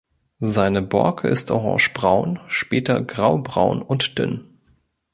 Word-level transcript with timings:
Seine 0.39 0.81
Borke 0.81 1.27
ist 1.27 1.51
orangebraun, 1.51 2.39
später 2.47 3.03
graubraun 3.03 3.83
und 3.83 4.17
dünn. 4.17 4.57